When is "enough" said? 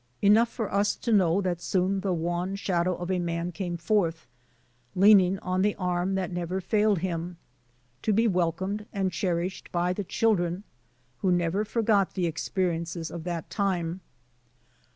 0.23-0.49